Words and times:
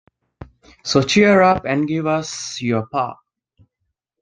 So 0.83 1.03
cheer 1.03 1.43
up, 1.43 1.65
and 1.65 1.87
give 1.87 2.07
us 2.07 2.59
your 2.59 2.87
paw. 2.87 3.19